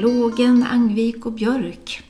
[0.00, 2.02] dialogen Angvik och Björk.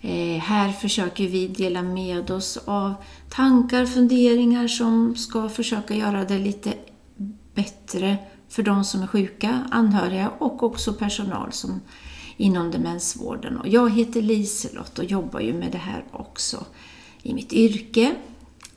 [0.00, 2.94] Eh, här försöker vi dela med oss av
[3.28, 6.74] tankar, funderingar som ska försöka göra det lite
[7.54, 8.16] bättre
[8.48, 11.80] för de som är sjuka, anhöriga och också personal som
[12.36, 13.56] inom demensvården.
[13.56, 16.64] Och jag heter Liselott och jobbar ju med det här också
[17.22, 18.14] i mitt yrke.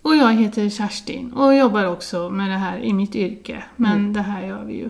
[0.01, 3.64] Och jag heter Kerstin och jobbar också med det här i mitt yrke.
[3.75, 4.14] Men mm.
[4.14, 4.89] det här gör vi ju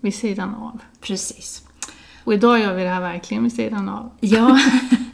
[0.00, 0.78] vid sidan av.
[1.00, 1.69] Precis.
[2.24, 4.10] Och idag gör vi det här verkligen vid sidan av.
[4.20, 4.58] Ja,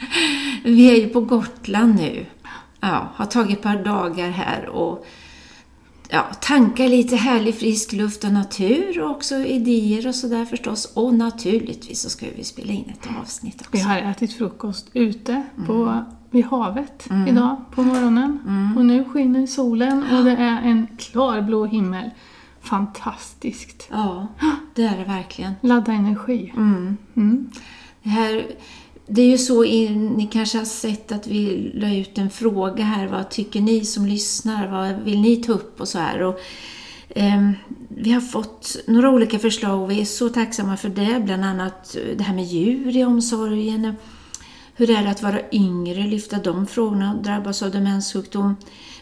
[0.64, 2.26] vi är ju på Gotland nu.
[2.80, 5.06] Ja, har tagit ett par dagar här och
[6.08, 10.92] ja, tankar lite härlig frisk luft och natur och också idéer och sådär förstås.
[10.94, 13.70] Och naturligtvis så ska vi spela in ett avsnitt också.
[13.72, 16.04] Vi har ätit frukost ute på, mm.
[16.30, 17.28] vid havet mm.
[17.28, 18.38] idag på morgonen.
[18.46, 18.76] Mm.
[18.76, 22.10] Och nu skiner solen och det är en klar blå himmel.
[22.66, 23.88] Fantastiskt!
[23.90, 24.26] Ja,
[24.74, 25.52] det är det verkligen.
[25.60, 26.52] Ladda energi.
[26.56, 26.96] Mm.
[27.16, 27.50] Mm.
[28.02, 28.46] Det här
[29.06, 33.06] det är ju så, ni kanske har sett att vi la ut en fråga här,
[33.06, 36.22] vad tycker ni som lyssnar, vad vill ni ta upp och så här.
[36.22, 36.40] Och,
[37.08, 37.50] eh,
[37.88, 41.96] vi har fått några olika förslag och vi är så tacksamma för det, bland annat
[42.16, 43.96] det här med djur i omsorgen.
[44.74, 48.56] Hur är det att vara yngre, lyfta de frågorna, drabbas av demenssjukdom.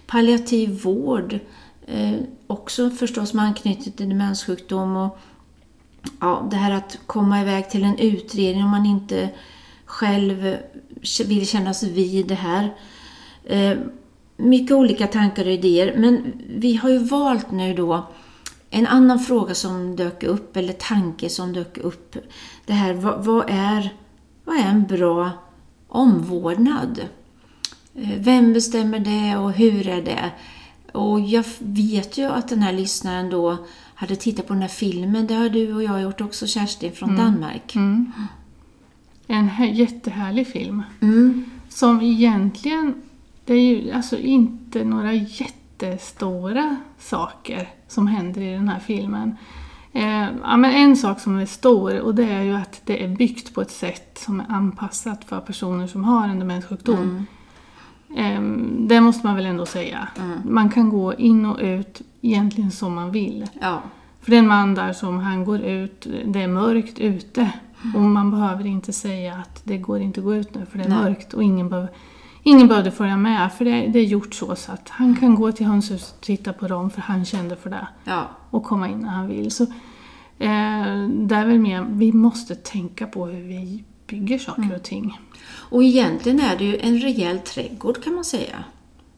[0.07, 1.39] Palliativ vård,
[1.87, 2.15] eh,
[2.47, 4.97] också förstås med anknytning till demenssjukdom.
[4.97, 5.19] Och,
[6.21, 9.31] ja, det här att komma iväg till en utredning om man inte
[9.85, 10.57] själv
[11.27, 12.75] vill kännas vid det här.
[13.45, 13.79] Eh,
[14.37, 18.07] mycket olika tankar och idéer, men vi har ju valt nu då
[18.71, 22.17] en annan fråga som dök upp, eller tanke som dök upp.
[22.67, 23.95] Det här, vad, vad är,
[24.45, 25.31] vad är en bra
[25.89, 27.01] omvårdnad?
[27.95, 30.31] Eh, vem bestämmer det och hur är det?
[30.95, 33.59] Och jag vet ju att den här lyssnaren då
[33.95, 37.11] hade tittat på den här filmen, det har du och jag gjort också Kerstin, från
[37.11, 37.25] mm.
[37.25, 37.75] Danmark.
[37.75, 38.13] Mm.
[39.27, 40.83] En jättehärlig film.
[41.01, 41.45] Mm.
[41.69, 43.03] Som egentligen,
[43.45, 49.37] det är ju alltså inte några jättestora saker som händer i den här filmen.
[49.93, 53.09] Eh, ja, men en sak som är stor och det är ju att det är
[53.09, 57.03] byggt på ett sätt som är anpassat för personer som har en demenssjukdom.
[57.03, 57.27] Mm.
[58.15, 58.43] Eh,
[58.79, 60.09] det måste man väl ändå säga.
[60.19, 60.39] Mm.
[60.45, 63.47] Man kan gå in och ut egentligen som man vill.
[63.61, 63.83] Ja.
[64.21, 67.53] För det är en man där som han går ut, det är mörkt ute
[67.95, 70.85] och man behöver inte säga att det går inte att gå ut nu för det
[70.85, 70.99] är Nej.
[70.99, 71.91] mörkt och ingen, behöver,
[72.43, 75.53] ingen behövde följa med för det, det, är gjort så, så att han kan gå
[75.53, 77.89] till hönshuset och titta på dem för han kände för det.
[78.05, 78.29] Ja.
[78.51, 79.51] Och komma in när han vill.
[79.51, 84.77] Så, eh, det är väl mer, vi måste tänka på hur vi bygger saker mm.
[84.77, 85.19] och ting.
[85.47, 88.65] Och egentligen är det ju en rejäl trädgård kan man säga.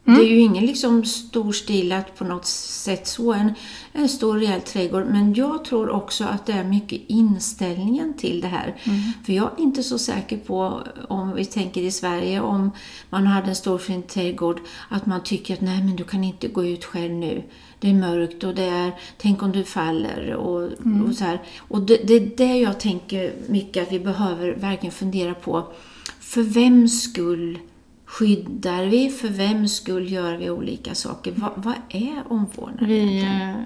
[0.06, 0.18] Mm.
[0.18, 3.52] Det är ju ingen liksom storstilat på något sätt så, en,
[3.92, 5.06] en stor rejäl trädgård.
[5.06, 8.76] Men jag tror också att det är mycket inställningen till det här.
[8.84, 9.00] Mm.
[9.26, 12.70] För jag är inte så säker på, om vi tänker i Sverige, om
[13.10, 16.48] man hade en stor fin trädgård, att man tycker att nej men du kan inte
[16.48, 17.42] gå ut själv nu.
[17.80, 21.04] Det är mörkt och det är, tänk om du faller och, mm.
[21.04, 21.42] och så här.
[21.58, 25.72] Och det, det är det jag tänker mycket att vi behöver verkligen fundera på.
[26.20, 27.58] För vems skull
[28.06, 29.10] skyddar vi?
[29.10, 31.32] För vems skull gör vi olika saker?
[31.36, 33.62] Va, vad är omvårdnad Vi eh,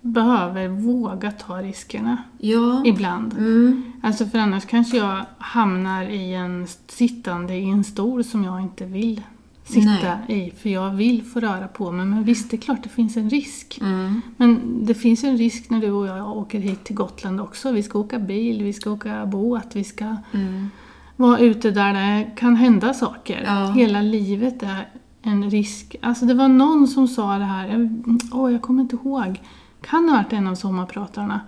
[0.00, 2.82] behöver våga ta riskerna ja.
[2.86, 3.32] ibland.
[3.32, 3.92] Mm.
[4.02, 8.84] Alltså för annars kanske jag hamnar i en sittande i en stol som jag inte
[8.84, 9.22] vill
[9.64, 10.46] sitta Nej.
[10.46, 12.06] i, för jag vill få röra på mig.
[12.06, 13.78] Men visst, det är klart det finns en risk.
[13.82, 14.22] Mm.
[14.36, 17.72] Men det finns en risk när du och jag åker hit till Gotland också.
[17.72, 20.70] Vi ska åka bil, vi ska åka båt, vi ska mm
[21.16, 23.42] vara ute där det kan hända saker.
[23.46, 23.72] Ja.
[23.72, 24.88] Hela livet är
[25.22, 25.96] en risk.
[26.02, 29.40] Alltså det var någon som sa det här, jag, oh, jag kommer inte ihåg,
[29.80, 31.40] kan ha varit en av sommarpratarna.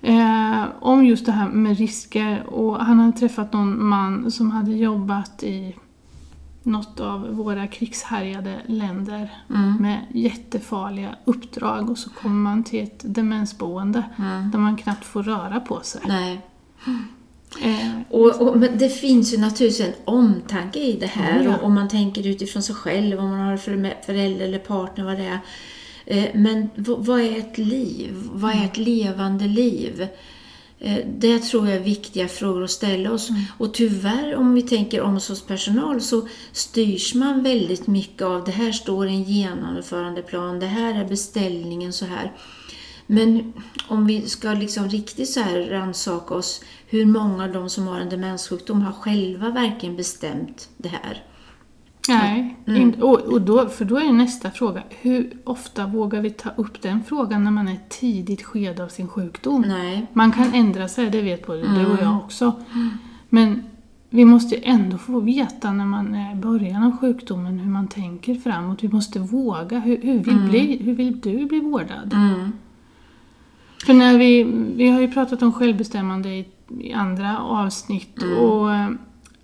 [0.00, 4.70] Eh, om just det här med risker och han hade träffat någon man som hade
[4.70, 5.76] jobbat i
[6.62, 9.76] något av våra krigshärjade länder mm.
[9.76, 14.50] med jättefarliga uppdrag och så kommer man till ett demensboende mm.
[14.50, 16.02] där man knappt får röra på sig.
[16.06, 16.40] Nej.
[17.62, 21.44] Eh, och, och, men det finns ju naturligtvis en omtanke i det här.
[21.44, 21.56] Ja.
[21.56, 23.56] Och, om man tänker utifrån sig själv, om man har
[24.06, 25.40] förälder eller partner, vad det är.
[26.06, 28.10] Eh, men vad är ett liv?
[28.32, 30.08] Vad är ett levande liv?
[30.80, 33.30] Eh, det tror jag är viktiga frågor att ställa oss.
[33.30, 33.42] Mm.
[33.58, 39.06] Och tyvärr, om vi tänker omsorgspersonal, så styrs man väldigt mycket av det här står
[39.06, 42.32] i en genomförandeplan, det här är beställningen så här.
[43.10, 43.52] Men
[43.88, 48.00] om vi ska liksom riktigt så här rannsaka oss, hur många av de som har
[48.00, 51.22] en demenssjukdom har själva verkligen bestämt det här?
[52.08, 56.50] Nej, in, och, och då, för då är nästa fråga, hur ofta vågar vi ta
[56.56, 59.64] upp den frågan när man är i ett tidigt skede av sin sjukdom?
[59.68, 60.06] Nej.
[60.12, 62.52] Man kan ändra sig, det vet både du och jag också.
[63.28, 63.62] Men
[64.10, 68.34] vi måste ändå få veta när man är i början av sjukdomen hur man tänker
[68.34, 68.82] framåt.
[68.82, 69.78] Vi måste våga.
[69.78, 72.12] Hur, hur, vill, bli, hur vill du bli vårdad?
[72.12, 72.52] Mm.
[73.86, 74.42] För när vi,
[74.76, 76.48] vi har ju pratat om självbestämmande i,
[76.80, 78.90] i andra avsnitt och eh,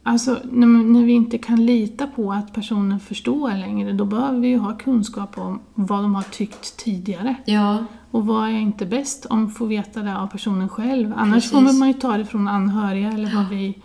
[0.03, 4.49] alltså när, när vi inte kan lita på att personen förstår längre då behöver vi
[4.49, 7.35] ju ha kunskap om vad de har tyckt tidigare.
[7.45, 11.13] Ja, Och vad är inte bäst om får veta det av personen själv.
[11.17, 11.51] Annars Precis.
[11.51, 13.79] får man ju ta det från anhöriga eller vad vi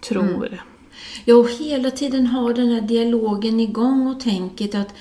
[0.00, 0.62] tror.
[1.24, 4.94] Ja, och hela tiden ha den här dialogen igång och tänket att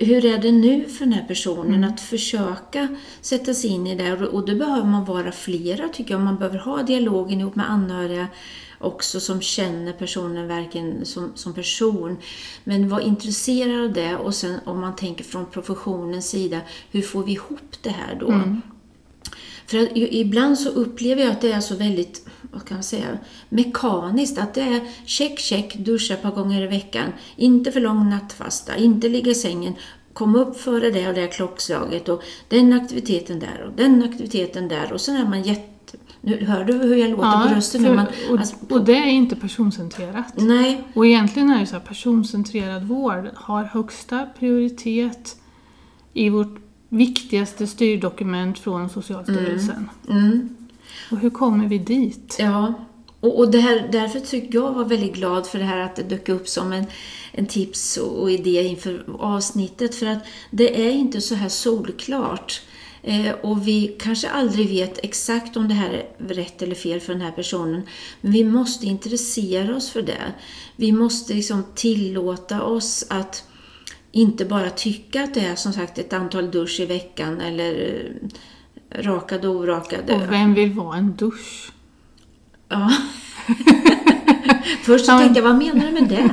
[0.00, 2.88] hur är det nu för den här personen att försöka
[3.20, 6.20] sätta sig in i det och då behöver man vara flera tycker jag.
[6.20, 8.28] Man behöver ha dialogen ihop med anhöriga
[8.78, 12.16] också som känner personen verkligen som, som person.
[12.64, 16.60] Men var intresserad av det och sen om man tänker från professionens sida,
[16.90, 18.26] hur får vi ihop det här då?
[19.66, 23.18] För att ibland så upplever jag att det är så väldigt, vad kan man säga,
[23.48, 24.38] mekaniskt.
[24.38, 27.12] Att det är check, check, duscha ett par gånger i veckan.
[27.36, 29.74] Inte för lång nattfasta, inte ligga i sängen.
[30.12, 34.92] Kom upp före det och det klockslaget och den aktiviteten där och den aktiviteten där.
[34.92, 35.70] Och sen är man jätte...
[36.20, 37.82] Nu hör du hur jag låter på rösten?
[37.82, 37.94] nu?
[37.94, 40.32] Man, och, alltså, och det är inte personcentrerat.
[40.36, 45.36] nej, Och egentligen är det så här, personcentrerad vård har högsta prioritet
[46.12, 46.63] i vårt
[46.96, 49.90] viktigaste styrdokument från Socialstyrelsen.
[50.08, 50.56] mm.
[51.10, 52.36] Och hur kommer vi dit?
[52.38, 52.74] Ja,
[53.20, 56.02] och, och det här, därför tycker jag var väldigt glad för det här att det
[56.02, 56.84] dök upp som en,
[57.32, 59.94] en tips och, och idé inför avsnittet.
[59.94, 62.62] För att det är inte så här solklart.
[63.02, 67.12] Eh, och vi kanske aldrig vet exakt om det här är rätt eller fel för
[67.12, 67.82] den här personen.
[68.20, 70.32] Men vi måste intressera oss för det.
[70.76, 73.44] Vi måste liksom tillåta oss att
[74.14, 78.02] inte bara tycka att det är som sagt ett antal dusch i veckan eller
[78.90, 80.10] eh, rakad och orakad.
[80.10, 81.72] Och vem vill vara en dusch?
[82.68, 82.90] Ja.
[84.82, 86.30] Först så Ja, tänkte jag, vad menar du med det?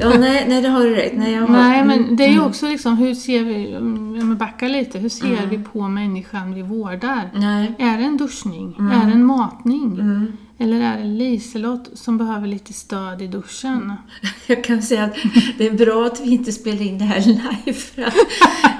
[0.00, 1.12] Ja, nej, nej det har du rätt.
[1.16, 2.46] Nej, jag har, Nej, men det är ju mm.
[2.46, 6.62] också liksom, hur ser vi, om jag backar lite, hur ser vi på människan vi
[6.62, 7.30] vårdar?
[7.34, 7.74] Nej.
[7.78, 8.76] Är det en duschning?
[8.78, 10.00] Är det en matning?
[10.00, 10.36] Mm.
[10.58, 13.92] Eller är det Liselott som behöver lite stöd i duschen?
[14.46, 15.16] Jag kan säga att
[15.58, 17.72] det är bra att vi inte spelar in det här live.
[17.78, 18.14] För att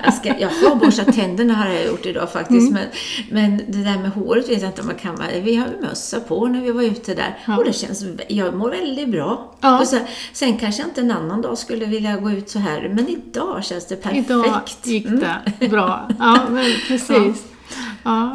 [0.04, 2.70] jag, ska, jag har borstat tänderna har jag gjort idag faktiskt.
[2.70, 2.82] Mm.
[3.30, 5.22] Men, men det där med håret vet jag inte om man kan.
[5.42, 7.38] Vi har mössa på när vi var ute där.
[7.46, 7.58] Ja.
[7.58, 9.54] Och det känns, jag mår väldigt bra.
[9.60, 9.80] Ja.
[9.80, 9.98] Och så,
[10.32, 12.92] sen kanske jag inte en annan dag skulle vilja gå ut så här.
[12.94, 14.30] Men idag känns det perfekt.
[14.30, 15.24] Idag gick Mm.
[15.60, 16.08] det bra.
[16.18, 17.08] Ja, men precis.
[17.08, 17.32] Ja.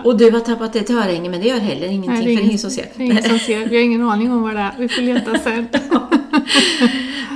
[0.04, 2.46] Och du har tappat ett örhänge men det gör heller ingenting Nej, för det är
[2.46, 2.86] ingen som ser.
[2.96, 3.66] det är ingen som ser.
[3.66, 4.72] Vi har ingen aning om vad det är.
[4.78, 5.68] Vi får leta sen.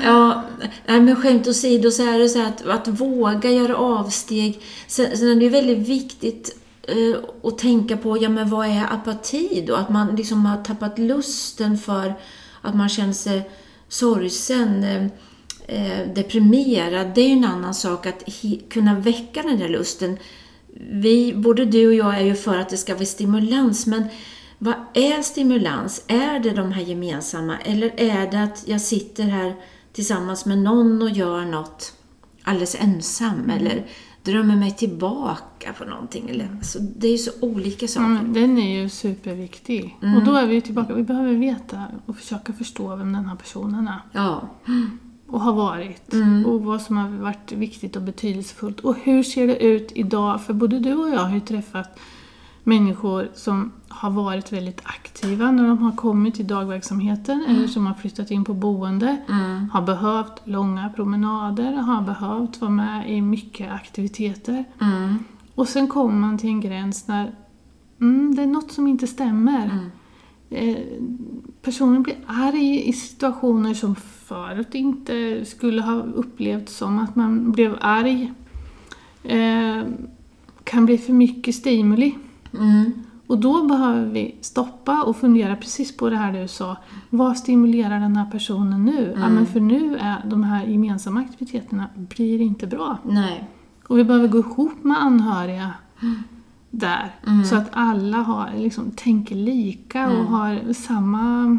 [0.06, 0.44] Ja,
[0.86, 4.62] men skämt åsido så är det så att, att våga göra avsteg.
[4.88, 6.58] Sen, sen är det ju väldigt viktigt
[6.88, 9.76] eh, att tänka på, ja men vad är apati då?
[9.76, 12.14] Att man liksom har tappat lusten för
[12.62, 13.50] att man känner sig
[13.88, 15.06] sorgsen, eh,
[15.68, 17.12] eh, deprimerad.
[17.16, 18.24] Det är ju en annan sak att
[18.70, 20.18] kunna väcka den där lusten.
[20.80, 24.04] Vi, både du och jag är ju för att det ska vara stimulans, men
[24.58, 26.04] vad är stimulans?
[26.08, 29.56] Är det de här gemensamma eller är det att jag sitter här
[29.94, 31.94] tillsammans med någon och gör något
[32.44, 33.86] alldeles ensam eller
[34.24, 36.30] drömmer mig tillbaka på någonting?
[36.30, 38.08] Eller, alltså, det är ju så olika saker.
[38.08, 39.98] men den är ju superviktig.
[40.02, 40.18] Mm.
[40.18, 40.94] Och då är vi ju tillbaka.
[40.94, 44.02] Vi behöver veta och försöka förstå vem den här personen är.
[44.12, 44.50] Ja.
[45.28, 46.14] Och har varit.
[46.14, 46.46] Mm.
[46.46, 48.80] Och vad som har varit viktigt och betydelsefullt.
[48.80, 50.42] Och hur ser det ut idag?
[50.42, 52.00] För både du och jag har ju träffat
[52.64, 57.94] människor som har varit väldigt aktiva när de har kommit till dagverksamheten eller som har
[57.94, 59.18] flyttat in på boende.
[59.30, 59.70] Mm.
[59.70, 64.66] Har behövt långa promenader, har behövt vara med i mycket aktiviteter.
[64.82, 65.24] Mm.
[65.56, 67.36] Och sen kommer man till en gräns där
[68.02, 69.66] mm, det är något som inte stämmer.
[69.66, 69.90] Mm.
[70.50, 70.84] Eh,
[71.64, 77.78] personen blir arg i situationer som förut inte skulle ha upplevts som att man blev
[77.82, 78.34] arg.
[79.24, 79.84] Eh,
[80.64, 82.16] kan bli för mycket stimuli.
[82.54, 82.92] Mm.
[83.28, 86.78] Och då behöver vi stoppa och fundera precis på det här du sa.
[87.10, 89.14] Vad stimulerar den här personen nu?
[89.18, 92.98] Ja, men för nu är de här gemensamma aktiviteterna blir inte bra.
[93.04, 93.50] Nej.
[93.88, 95.74] Och vi behöver gå ihop med anhöriga
[96.74, 97.16] där.
[97.28, 97.46] Mm.
[97.46, 101.58] Så att alla har, liksom, tänker lika och har samma...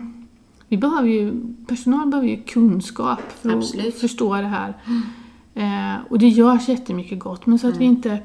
[0.69, 1.33] Vi behöver ju,
[1.67, 3.95] personal behöver ju kunskap för Absolut.
[3.95, 4.75] att förstå det här.
[5.55, 8.19] Eh, och det görs jättemycket gott, men så att vi inte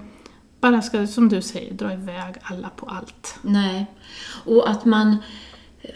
[0.61, 3.39] bara ska, som du säger, dra iväg alla på allt.
[3.41, 3.85] Nej.
[4.45, 5.17] Och att man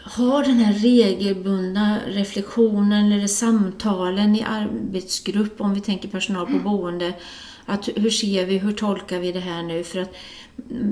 [0.04, 7.14] har den här regelbundna reflektionen eller samtalen i arbetsgrupp, om vi tänker personal på boende,
[7.66, 9.84] att hur ser vi, hur tolkar vi det här nu?
[9.84, 10.16] För att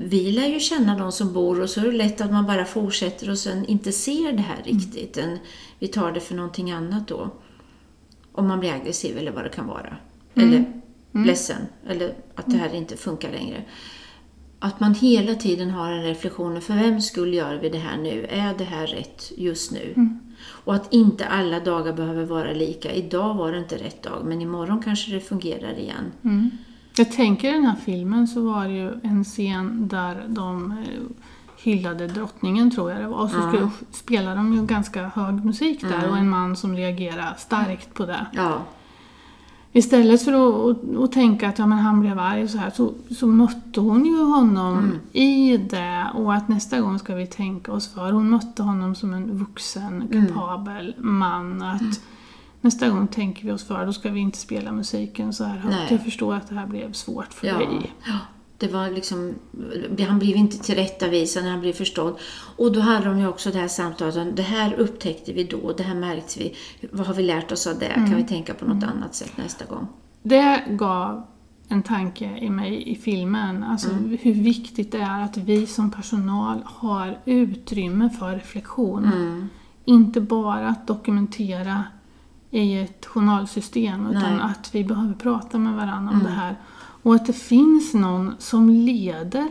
[0.03, 2.65] vi lär ju känna de som bor och så är det lätt att man bara
[2.65, 5.17] fortsätter och sen inte ser det här riktigt.
[5.17, 5.37] Mm.
[5.79, 7.29] Vi tar det för någonting annat då.
[8.31, 9.97] Om man blir aggressiv eller vad det kan vara.
[10.33, 10.49] Mm.
[10.49, 10.57] Eller
[11.13, 11.27] mm.
[11.27, 11.61] ledsen.
[11.87, 13.63] Eller att det här inte funkar längre.
[14.59, 18.25] Att man hela tiden har en reflektion, för vem skull gör vi det här nu?
[18.29, 19.93] Är det här rätt just nu?
[19.95, 20.19] Mm.
[20.43, 22.93] Och att inte alla dagar behöver vara lika.
[22.93, 26.11] Idag var det inte rätt dag, men imorgon kanske det fungerar igen.
[26.95, 30.77] Jag tänker i den här filmen så var det ju en scen där de eh,
[31.63, 33.17] hyllade drottningen tror jag det var.
[33.24, 33.69] Och så ja.
[33.91, 36.10] spelade de ju ganska hög musik där mm.
[36.10, 38.25] och en man som reagerade starkt på det.
[38.31, 38.62] Ja.
[39.74, 42.93] Istället för att, att, att, tänka att ja, men han blev arg så här, så,
[43.19, 45.00] så mötte hon ju honom mm.
[45.12, 48.12] i det och att nästa gång ska vi tänka oss för.
[48.12, 50.27] Hon mötte honom som en vuxen, mm.
[50.27, 51.17] kapabel mm.
[51.17, 51.62] man.
[51.62, 51.93] Att mm.
[52.61, 55.91] Nästa gång tänker vi oss för, då ska vi inte spela musiken så här högt.
[55.91, 57.57] Jag förstår att det här blev svårt för ja.
[57.57, 57.93] dig.
[58.05, 58.17] Ja.
[58.57, 59.35] Det var liksom,
[60.07, 62.19] han blev inte tillrättavisad han blev förstådd.
[62.57, 65.83] Och då hade de ju också det här samtalet, det här upptäckte vi då, det
[65.83, 66.55] här märkte vi.
[66.91, 67.85] Vad har vi lärt oss av det?
[67.85, 68.09] Mm.
[68.09, 68.89] Kan vi tänka på något mm.
[68.89, 69.87] annat sätt nästa gång?
[70.23, 71.27] Det gav
[71.67, 74.17] en tanke i mig i filmen, alltså mm.
[74.21, 79.05] hur viktigt det är att vi som personal har utrymme för reflektion.
[79.05, 79.49] Mm.
[79.85, 81.83] Inte bara att dokumentera
[82.51, 84.41] i ett journalsystem, utan Nej.
[84.41, 86.24] att vi behöver prata med varandra om mm.
[86.24, 86.55] det här.
[87.03, 89.48] Och att det finns någon som leder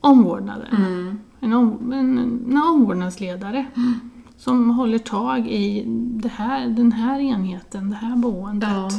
[0.00, 0.76] omvårdnaden.
[0.76, 1.20] Mm.
[1.40, 3.66] En, om, en, en omvårdnadsledare.
[3.76, 4.00] Mm.
[4.36, 5.84] Som håller tag i
[6.22, 8.68] det här, den här enheten, det här boendet.
[8.70, 8.90] Ja.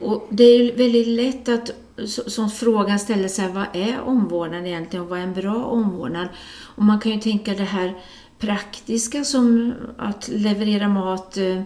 [0.00, 1.70] Och det är väldigt lätt att
[2.06, 6.28] som frågan ställer sig, vad är omvårdnad egentligen och vad är en bra omvårdnad?
[6.76, 7.94] Och man kan ju tänka det här
[8.44, 11.62] praktiska som att leverera mat, eh,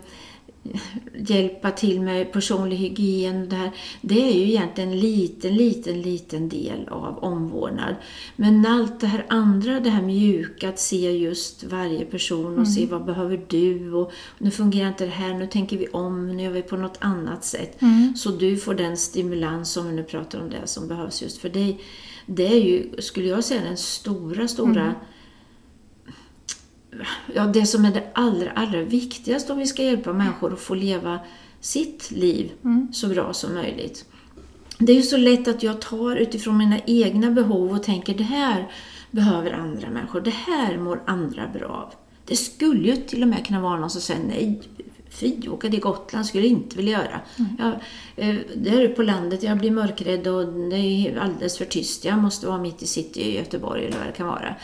[1.15, 3.49] hjälpa till med personlig hygien.
[3.49, 3.71] Det, här,
[4.01, 7.95] det är ju egentligen en liten, liten, liten del av omvårdnad.
[8.37, 12.67] Men allt det här andra, det här mjuka, att se just varje person och mm.
[12.67, 16.43] se vad behöver du och nu fungerar inte det här, nu tänker vi om, nu
[16.43, 17.83] gör vi på något annat sätt.
[17.83, 18.17] Mm.
[18.17, 21.49] Så du får den stimulans, om vi nu pratar om det, som behövs just för
[21.49, 21.81] dig.
[22.27, 24.95] Det är ju, skulle jag säga, den stora, stora mm
[27.35, 30.75] ja, det som är det allra, allra viktigaste om vi ska hjälpa människor att få
[30.75, 31.19] leva
[31.61, 32.89] sitt liv mm.
[32.93, 34.05] så bra som möjligt.
[34.79, 38.25] Det är ju så lätt att jag tar utifrån mina egna behov och tänker det
[38.25, 38.71] här
[39.11, 41.95] behöver andra människor, det här mår andra bra av.
[42.25, 44.61] Det skulle ju till och med kunna vara någon som säger nej,
[45.11, 47.21] fy, åka till Gotland skulle jag inte vilja göra.
[47.39, 47.57] Mm.
[47.59, 47.73] Jag,
[48.29, 52.05] eh, det är på landet, jag blir mörkrädd och det är alldeles för tyst.
[52.05, 54.55] Jag måste vara mitt i city i Göteborg eller vad det kan vara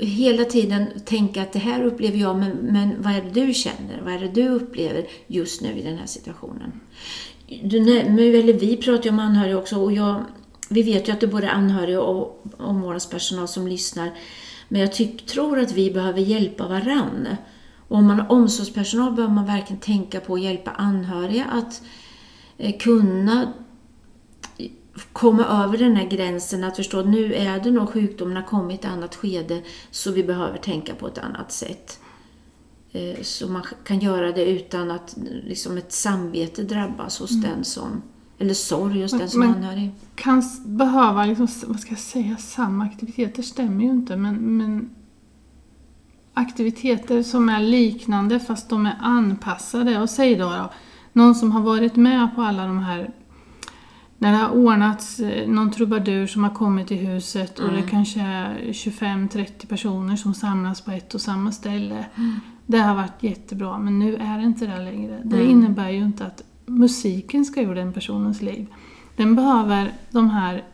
[0.00, 4.00] hela tiden tänka att det här upplever jag, men, men vad är det du känner?
[4.04, 6.80] Vad är det du upplever just nu i den här situationen?
[7.62, 7.78] Du,
[8.38, 10.24] eller vi pratar ju om anhöriga också och jag,
[10.68, 14.10] vi vet ju att det är både anhöriga och omvårdnadspersonal som lyssnar.
[14.68, 17.28] Men jag tyck, tror att vi behöver hjälpa varann.
[17.88, 21.82] Och om man har omsorgspersonal behöver man verkligen tänka på att hjälpa anhöriga att
[22.58, 23.52] eh, kunna
[25.12, 28.86] komma över den här gränsen att förstå nu är det nog sjukdomen har kommit i
[28.86, 32.00] ett annat skede så vi behöver tänka på ett annat sätt.
[32.92, 37.42] Eh, så man kan göra det utan att liksom ett samvete drabbas hos mm.
[37.42, 38.02] den som,
[38.38, 39.90] eller sorg hos men, den som är anhörig.
[40.14, 44.90] kan behöva, liksom, vad ska jag säga, samma aktiviteter stämmer ju inte men, men
[46.34, 50.00] aktiviteter som är liknande fast de är anpassade.
[50.00, 50.70] Och säg då, då
[51.12, 53.10] någon som har varit med på alla de här
[54.22, 57.80] när det har ordnats eh, någon trubadur som har kommit till huset och mm.
[57.80, 62.06] det kanske är 25-30 personer som samlas på ett och samma ställe.
[62.14, 62.40] Mm.
[62.66, 65.20] Det har varit jättebra, men nu är det inte det längre.
[65.24, 65.50] Det mm.
[65.50, 68.66] innebär ju inte att musiken ska ur den personens liv.
[69.16, 70.64] Den behöver de här,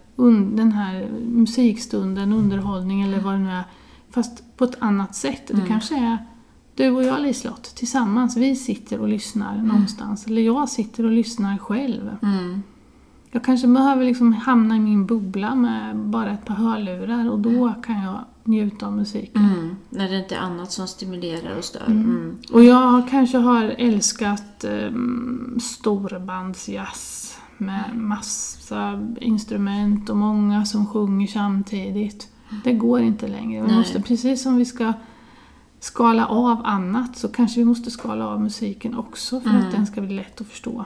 [0.57, 3.65] den här musikstunden, underhållning eller vad det nu är,
[4.11, 5.43] fast på ett annat sätt.
[5.47, 5.67] Det mm.
[5.67, 6.19] kanske är
[6.75, 9.69] du och jag Liselott, tillsammans, vi sitter och lyssnar mm.
[9.69, 10.27] någonstans.
[10.27, 12.17] Eller jag sitter och lyssnar själv.
[13.37, 13.43] Mm.
[13.43, 17.75] Jag kanske behöver liksom hamna i min bubbla med bara ett par hörlurar och då
[17.87, 19.45] kan jag njuta av musiken.
[19.45, 21.87] Mm, när det inte är annat som stimulerar och stör.
[21.87, 22.03] Mm.
[22.03, 22.37] Mm.
[22.53, 32.29] Och jag kanske har älskat um, storbandsjazz med massa instrument och många som sjunger samtidigt.
[32.65, 33.67] Det går inte längre.
[33.67, 34.93] Vi måste, precis som vi ska
[35.81, 39.73] skala av annat så kanske vi måste skala av musiken också för att mm.
[39.73, 40.85] den ska bli lätt att förstå.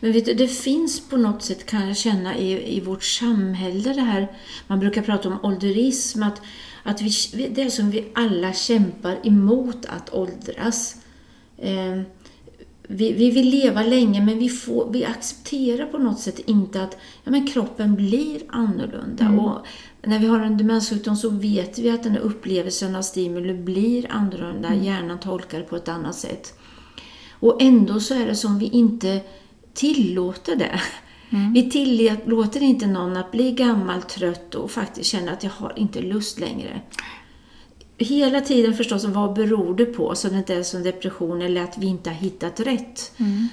[0.00, 3.92] Men vet du, det finns på något sätt, kan jag känna, i, i vårt samhälle
[3.92, 4.32] det här,
[4.66, 6.40] man brukar prata om ålderism, att,
[6.82, 7.10] Att vi,
[7.54, 10.96] det är som vi alla kämpar emot att åldras.
[11.58, 12.02] Eh,
[12.88, 16.96] vi, vi vill leva länge men vi, får, vi accepterar på något sätt inte att
[17.24, 19.24] ja, men kroppen blir annorlunda.
[19.24, 19.38] Mm.
[19.38, 19.66] Och
[20.02, 24.06] när vi har en demenssjukdom så vet vi att den här upplevelsen av stimuli blir
[24.10, 24.68] annorlunda.
[24.68, 24.84] Mm.
[24.84, 26.58] Hjärnan tolkar det på ett annat sätt.
[27.30, 29.20] Och ändå så är det som vi inte
[29.76, 30.80] tillåter det.
[31.30, 31.52] Mm.
[31.52, 36.02] Vi tillåter inte någon att bli gammal, trött och faktiskt känna att jag har inte
[36.02, 36.80] lust längre.
[37.98, 40.14] Hela tiden förstås, vad beror det på?
[40.14, 43.12] Så det inte är som depression eller att vi inte har hittat rätt.
[43.16, 43.48] Mm.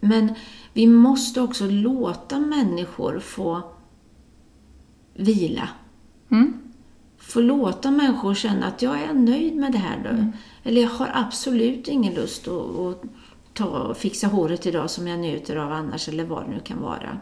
[0.00, 0.34] Men
[0.72, 3.62] vi måste också låta människor få
[5.14, 5.68] vila.
[6.30, 6.58] Mm.
[7.18, 10.08] Få låta människor känna att jag är nöjd med det här nu.
[10.08, 10.32] Mm.
[10.62, 13.02] Eller jag har absolut ingen lust att
[13.54, 16.82] ta och fixa håret idag som jag njuter av annars, eller vad det nu kan
[16.82, 17.20] vara.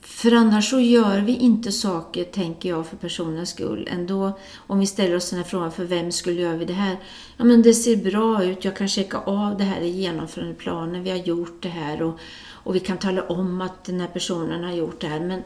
[0.00, 3.88] För annars så gör vi inte saker, tänker jag, för personens skull.
[3.92, 6.96] Ändå, om vi ställer oss den här frågan, för vem skulle gör vi det här?
[7.36, 11.10] Ja, men det ser bra ut, jag kan checka av det här i genomförandeplanen, vi
[11.10, 12.18] har gjort det här och,
[12.48, 15.20] och vi kan tala om att den här personen har gjort det här.
[15.20, 15.42] Men,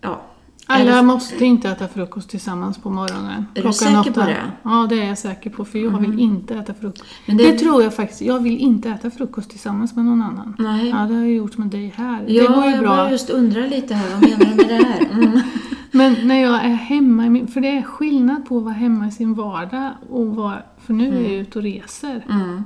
[0.00, 0.22] ja.
[0.70, 3.46] Alla Är det- måste inte äta frukost tillsammans på morgonen.
[3.54, 4.26] du klockan säker på åtta.
[4.26, 4.32] det?
[4.34, 4.50] Mm.
[4.62, 5.64] Ja, det är jag säker på.
[5.64, 7.04] För jag vill inte äta frukost.
[7.26, 7.52] Men det...
[7.52, 8.20] det- tror jag faktiskt.
[8.20, 10.56] Jag vill inte äta frukost tillsammans med någon annan.
[10.58, 10.88] Nej.
[10.88, 12.24] Ja, det har jag gjort med dig här.
[12.28, 12.96] Ja, det går ju jag bra.
[12.96, 15.08] börjar just undra lite här, vad menar du med det här?
[15.12, 15.40] Mm.
[15.90, 19.34] Men när jag är hemma, för det är skillnad på att vara hemma i sin
[19.34, 22.24] vardag och vara, för nu är jag ute och reser.
[22.30, 22.64] Mm.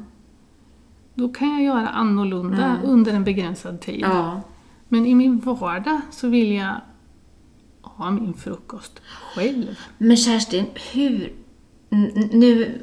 [1.15, 4.01] Då kan jag göra annorlunda under en begränsad tid.
[4.01, 4.41] Ja.
[4.89, 6.75] Men i min vardag så vill jag
[8.03, 8.93] ha min frukost
[9.35, 9.77] själv.
[9.99, 11.33] Men Kerstin, hur...
[12.33, 12.81] Nu...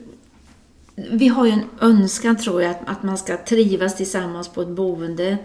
[1.11, 4.67] Vi har ju en önskan, tror jag, att, att man ska trivas tillsammans på ett
[4.67, 5.37] boende.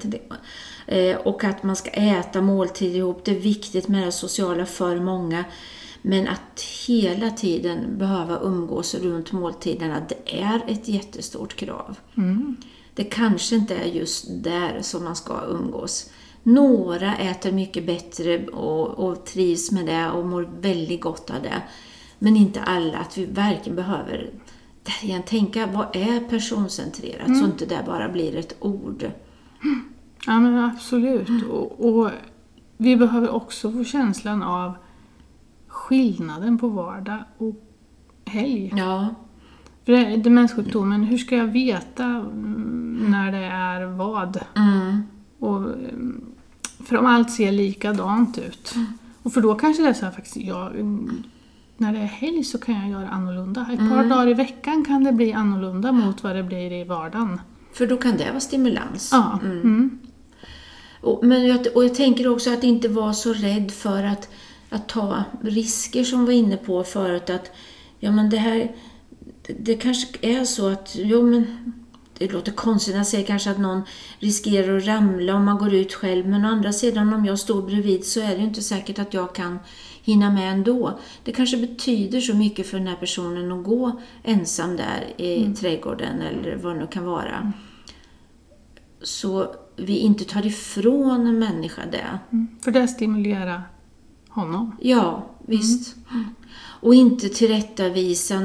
[0.87, 3.25] eh, Och att man ska äta måltider ihop.
[3.25, 5.45] Det är viktigt med det sociala för många.
[6.02, 11.97] Men att hela tiden behöva umgås runt måltiderna, det är ett jättestort krav.
[12.16, 12.57] Mm.
[12.95, 16.11] Det kanske inte är just där som man ska umgås.
[16.47, 21.62] Några äter mycket bättre och, och trivs med det och mår väldigt gott av det.
[22.18, 22.99] Men inte alla.
[22.99, 24.31] Att vi verkligen behöver
[25.03, 27.38] igen tänka, vad är personcentrerat?
[27.38, 29.11] Så inte det bara blir ett ord.
[30.27, 31.45] Ja men absolut.
[31.51, 32.11] Och, och
[32.77, 34.73] vi behöver också få känslan av
[35.66, 37.55] skillnaden på vardag och
[38.27, 38.73] helg.
[38.77, 39.14] Ja,
[39.85, 44.40] För demenssjukdomen, hur ska jag veta mm, när det är vad?
[44.57, 45.03] mm,
[45.38, 46.25] Och, mm,
[46.85, 48.75] för om allt ser likadant ut.
[49.23, 51.23] Och för då kanske det är så här faktiskt, jag, mm,
[51.77, 53.66] när det är helg så kan jag göra annorlunda.
[53.73, 57.40] Ett par dagar i veckan kan det bli annorlunda mot vad det blir i vardagen.
[57.73, 59.09] för då kan det vara stimulans.
[59.12, 59.38] Ja.
[59.42, 59.99] Mm.
[61.01, 64.29] Och, men jag, och jag tänker också att inte vara så rädd för att,
[64.70, 67.31] att ta risker som vi var inne på förut.
[67.31, 67.51] Att
[67.99, 68.73] ja, men det här,
[69.47, 71.47] det, det kanske är så att, jo men
[72.18, 73.83] det låter konstigt när jag säger kanske att någon
[74.18, 76.29] riskerar att ramla om man går ut själv.
[76.29, 79.35] Men å andra sidan om jag står bredvid så är det inte säkert att jag
[79.35, 79.59] kan
[80.03, 80.98] hinna med ändå.
[81.24, 86.20] Det kanske betyder så mycket för den här personen att gå ensam där i trädgården
[86.20, 87.53] eller vad det nu kan vara
[89.07, 92.18] så vi inte tar ifrån en människa det.
[92.33, 92.48] Mm.
[92.64, 93.62] För det stimulerar
[94.29, 94.77] honom.
[94.81, 95.96] Ja, visst.
[96.85, 98.38] Och inte tillrättavisa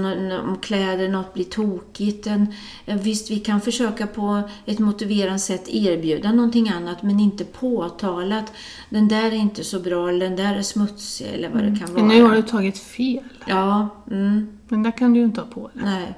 [0.44, 2.28] om kläder, något blir tokigt.
[2.28, 2.54] En,
[2.86, 8.54] visst, vi kan försöka på ett motiverande sätt erbjuda någonting annat men inte påtala att
[8.90, 11.94] den där är inte så bra eller den där är smutsig eller vad det kan
[11.94, 12.06] vara.
[12.06, 13.24] Men nu har du tagit fel.
[13.48, 14.58] Ja, mm.
[14.68, 15.84] Men det kan du ju inte ha på dig.
[15.84, 16.14] Nej.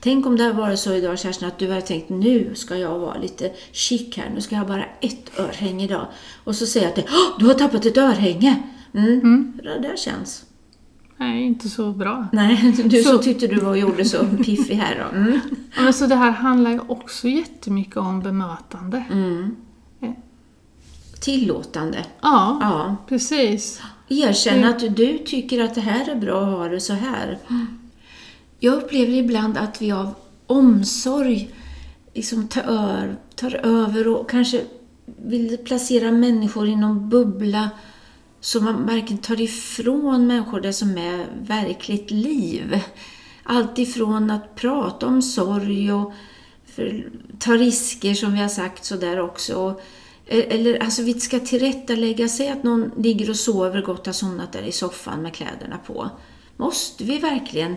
[0.00, 2.98] Tänk om det hade varit så idag Kerstin att du hade tänkt nu ska jag
[2.98, 6.06] vara lite chic här, nu ska jag ha bara ett örhänge idag.
[6.44, 8.62] Och så säger jag till dig, "Åh, du har tappat ett örhänge!
[8.94, 9.52] Mm.
[9.56, 10.44] Hur det där känns.
[11.16, 12.26] Nej, inte så bra.
[12.32, 15.16] Nej, du Så- så tyckte du var och gjorde så piffig här då.
[15.18, 15.40] Mm.
[15.76, 19.04] Ja, Men så det här handlar ju också jättemycket om bemötande.
[19.12, 19.56] Mm.
[21.20, 21.98] Tillåtande.
[22.20, 22.96] Ja, Ja.
[23.08, 23.80] precis.
[24.08, 27.38] Erkänna att du tycker att det här är bra att ha det så här.
[28.58, 30.14] Jag upplever ibland att vi av
[30.46, 31.50] omsorg
[32.14, 34.60] liksom tar, tar över och kanske
[35.26, 37.70] vill placera människor i någon bubbla
[38.40, 42.80] så man verkligen tar ifrån människor det som är verkligt liv.
[43.42, 46.12] Allt ifrån att prata om sorg och
[46.66, 49.54] för, ta risker som vi har sagt sådär också.
[49.54, 49.80] Och,
[50.26, 54.62] eller alltså vi ska tillrättalägga sig att någon ligger och sover gott, har somnat där
[54.62, 56.10] i soffan med kläderna på.
[56.56, 57.76] Måste vi verkligen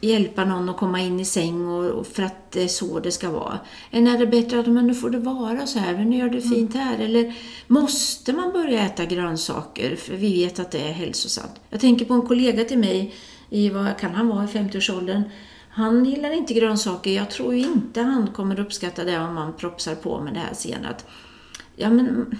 [0.00, 3.30] hjälpa någon att komma in i säng och, för att det är så det ska
[3.30, 3.58] vara?
[3.90, 6.40] Än är det bättre att men nu får det vara så här, nu gör det
[6.40, 6.98] fint här.
[6.98, 7.34] Eller
[7.66, 11.60] måste man börja äta grönsaker för vi vet att det är hälsosamt?
[11.70, 13.14] Jag tänker på en kollega till mig
[13.50, 15.22] i, vad kan han vara, i 50-årsåldern.
[15.68, 17.10] Han gillar inte grönsaker.
[17.10, 21.06] Jag tror inte han kommer uppskatta det om man propsar på med det här senat.
[21.76, 22.38] Ja, men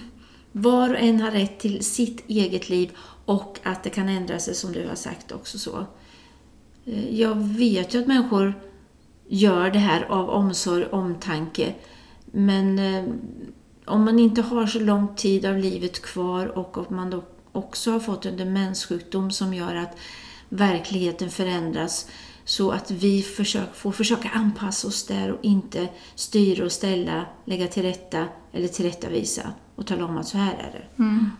[0.53, 2.91] var och en har rätt till sitt eget liv
[3.25, 5.87] och att det kan ändra sig som du har sagt också så.
[6.85, 8.55] Eh, jag vet ju att människor
[9.29, 11.75] gör det här av omsorg, omtanke.
[12.25, 13.05] Men eh,
[13.85, 17.90] om man inte har så lång tid av livet kvar och om man då också
[17.90, 19.97] har fått en demenssjukdom som gör att
[20.49, 22.09] verkligheten förändras
[22.45, 27.66] så att vi försök, får försöka anpassa oss där och inte styra och ställa, lägga
[27.66, 31.03] till rätta eller tillrättavisa och tala om att så här är det.
[31.03, 31.31] Mm.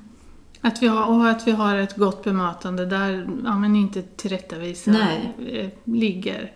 [0.65, 4.91] Att vi har, och att vi har ett gott bemötande där ja, men inte tillrättavisa
[4.91, 6.53] eh, ligger.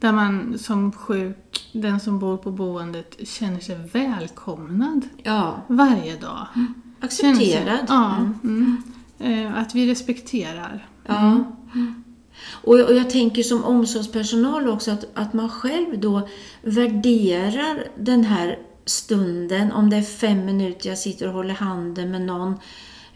[0.00, 6.46] Där man som sjuk, den som bor på boendet, känner sig välkomnad Ja, varje dag.
[6.54, 7.86] Sig- accepterad.
[7.88, 8.16] Ja.
[8.16, 8.82] Mm.
[9.20, 9.46] Mm.
[9.46, 10.86] Eh, att vi respekterar.
[11.06, 11.44] Ja.
[12.52, 16.28] Och, och jag tänker som omsorgspersonal också att, att man själv då
[16.62, 22.22] värderar den här stunden, om det är fem minuter jag sitter och håller handen med
[22.22, 22.54] någon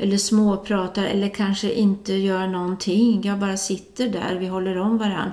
[0.00, 5.30] eller småpratar eller kanske inte gör någonting, jag bara sitter där, vi håller om varann.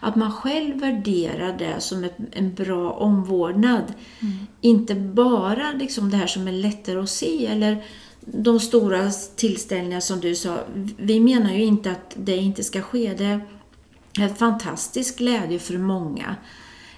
[0.00, 3.94] Att man själv värderar det som ett, en bra omvårdnad.
[4.60, 7.84] Inte bara liksom det här som är lättare att se eller
[8.20, 10.58] de stora tillställningar som du sa.
[10.96, 13.14] Vi menar ju inte att det inte ska ske.
[13.18, 13.40] Det är
[14.18, 16.36] en fantastisk glädje för många.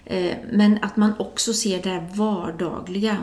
[0.05, 3.17] Eh, Men att man också ser det vardagliga.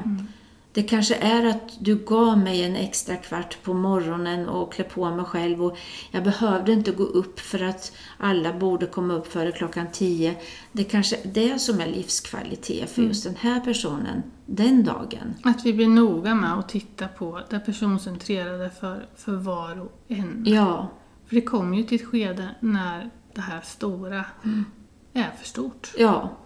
[0.75, 5.11] Det kanske är att du gav mig en extra kvart på morgonen och klä på
[5.11, 5.77] mig själv och
[6.11, 10.35] jag behövde inte gå upp för att alla borde komma upp före klockan tio.
[10.71, 15.35] Det kanske är det som är livskvalitet för just den här personen den dagen.
[15.43, 20.43] Att vi blir noga med att titta på det personcentrerade för, för var och en.
[20.47, 20.91] Ja,
[21.27, 24.25] För det kommer ju till ett skede när det här stora
[25.13, 25.93] är för stort.
[25.97, 26.37] Ja.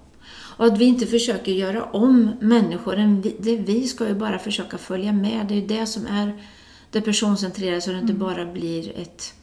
[0.58, 2.96] Och att vi inte försöker göra om människor.
[3.40, 5.46] Det vi ska ju bara försöka följa med.
[5.48, 6.44] Det är det som är
[6.92, 9.34] det personcentrerade så det inte bara blir ett,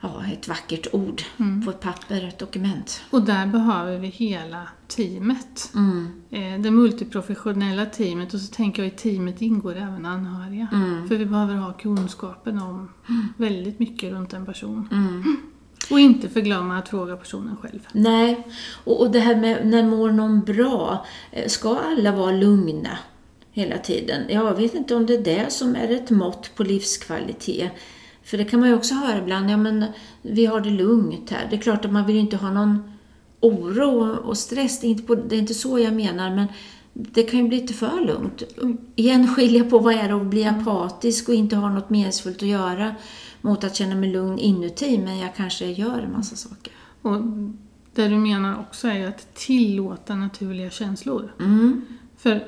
[0.00, 1.22] ja, ett vackert ord
[1.64, 3.02] på ett papper, ett dokument.
[3.10, 5.70] Och där behöver vi hela teamet.
[5.74, 6.08] Mm.
[6.30, 10.68] Eh, Det multiprofessionella teamet och så tänker jag i teamet ingår även anhöriga.
[10.72, 11.08] Mm.
[11.08, 12.88] För vi behöver ha kunskapen om
[13.36, 14.88] väldigt mycket runt en person.
[15.90, 17.80] Och inte förglömma att fråga personen själv.
[17.92, 18.46] Nej,
[18.84, 21.06] och, och det här med när mår någon bra?
[21.32, 22.98] Eh, ska alla vara lugna
[23.52, 24.22] hela tiden?
[24.28, 27.70] Jag vet inte om det är det som är ett mått på livskvalitet.
[28.24, 29.84] För det kan man ju också höra ibland, ja men
[30.22, 31.46] vi har det lugnt här.
[31.50, 32.96] Det är klart att man vill ju inte ha någon
[33.40, 36.46] oro och stress, det är inte, på, det är inte så jag menar, men
[36.98, 38.42] det kan ju bli lite för lugnt.
[38.96, 42.48] Igen skilja på vad är det att bli apatisk och inte ha något meningsfullt att
[42.48, 42.94] göra
[43.40, 46.72] mot att känna mig lugn inuti, men jag kanske gör en massa saker.
[47.02, 47.20] Och
[47.94, 51.32] det du menar också är ju att tillåta naturliga känslor.
[51.40, 51.84] Mm.
[52.16, 52.44] För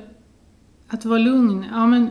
[0.87, 2.09] att vara lugn, ja men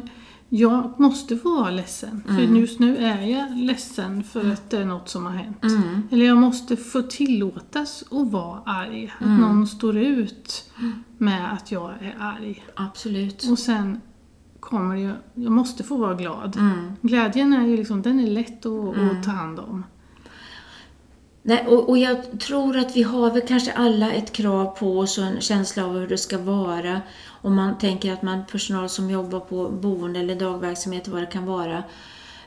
[0.49, 2.23] jag måste få vara ledsen.
[2.27, 5.65] För just nu är jag ledsen för att det är något som har hänt.
[5.65, 6.03] Mm.
[6.11, 9.13] Eller jag måste få tillåtas att vara arg.
[9.19, 9.41] Att Mm.
[9.41, 10.71] någon står ut
[11.19, 12.65] med att jag är arg.
[12.77, 13.49] Absolut.
[13.51, 14.01] Och sen
[14.61, 16.57] kommer det ju, jag måste få vara glad.
[16.57, 16.93] Mm.
[17.03, 19.85] Glädjen är ju liksom, den är lätt att, att ta hand om.
[21.49, 25.19] Nej, och, och jag tror att vi har väl kanske alla ett krav på oss
[25.19, 27.01] och en känsla av hur det ska vara.
[27.27, 31.47] Om man tänker att man personal som jobbar på boende eller dagverksamhet, vad det kan
[31.47, 31.83] vara.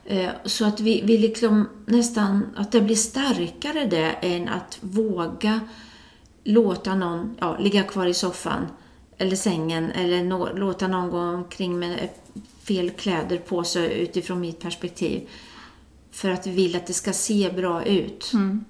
[0.06, 5.60] Eh, så att vi, vi liksom nästan, att det blir starkare det än att våga
[6.44, 8.68] låta någon ja, ligga kvar i soffan
[9.18, 12.10] eller sängen eller nå, låta någon gå omkring med
[12.64, 15.30] fel kläder på sig utifrån mitt perspektiv.
[16.12, 18.32] För att vi vill att det ska se bra ut.
[18.34, 18.66] Mm.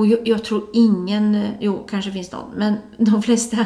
[0.00, 3.64] Och jag, jag tror ingen, jo kanske finns någon, men de flesta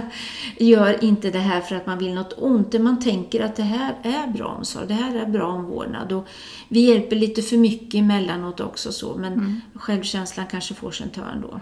[0.59, 2.81] gör inte det här för att man vill något ont.
[2.81, 6.13] Man tänker att det här är bra omsorg, det här är bra omvårdnad.
[6.13, 6.29] Och
[6.69, 11.41] vi hjälper lite för mycket emellanåt också så, men självkänslan kanske får sig en törn
[11.43, 11.61] då.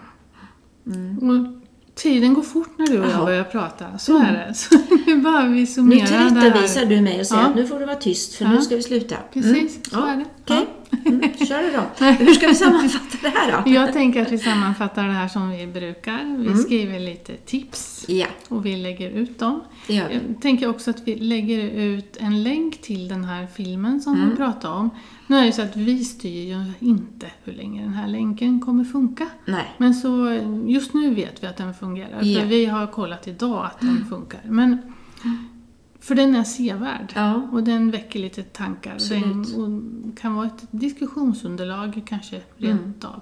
[1.26, 1.62] Och
[1.94, 3.98] tiden går fort när du och jag börjar prata.
[3.98, 4.54] Så är det.
[4.54, 4.74] Så
[5.06, 7.48] nu behöver vi Nu tillrättavisar du mig och säger Ja.
[7.48, 8.52] att nu får du vara tyst för Ja.
[8.52, 9.16] nu ska vi sluta.
[9.32, 10.08] Precis, så ja.
[10.08, 10.54] är det.
[10.54, 10.62] Mm.
[11.46, 12.05] Kör du då.
[12.24, 13.70] Hur ska vi sammanfatta det här då?
[13.70, 16.37] Jag tänker att vi sammanfattar det här som vi brukar.
[16.38, 19.61] Vi skriver lite tips Ja, och vi lägger ut dem.
[19.87, 19.94] det.
[19.94, 24.31] Jag tänker också att vi lägger ut en länk till den här filmen som Mm.
[24.31, 24.90] vi pratade om.
[25.26, 28.85] Nu är det så att vi styr ju inte hur länge den här länken kommer
[28.85, 29.26] funka.
[29.44, 29.64] Nej.
[29.78, 32.40] Men så just nu vet vi att den fungerar, Ja.
[32.40, 34.40] för vi har kollat idag att den funkar.
[34.44, 34.78] Men,
[36.02, 37.12] för den är sevärd.
[37.14, 38.98] Ja, Och den väcker lite tankar.
[39.08, 43.20] Den och kan vara ett diskussionsunderlag kanske rent av.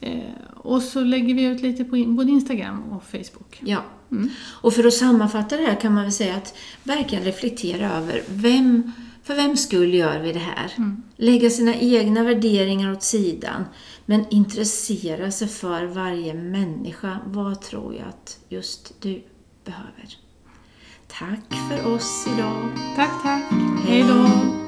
[0.00, 0.20] Eh,
[0.54, 3.60] och så lägger vi ut lite på in, både Instagram och Facebook.
[3.64, 3.82] ja.
[4.10, 4.30] Mm.
[4.62, 8.92] Och för att sammanfatta det här kan man väl säga att verkligen reflektera över vem,
[9.22, 10.72] för vem skull gör vi det här?
[10.76, 11.02] Mm.
[11.16, 13.64] Lägga sina egna värderingar åt sidan,
[14.06, 17.18] men intressera sig för varje människa.
[17.26, 19.22] Vad tror jag att just du
[19.64, 20.25] behöver?
[21.08, 22.70] Tack för oss idag.
[22.96, 23.42] Tack, tack.
[23.86, 24.02] Hej.
[24.02, 24.65] Då.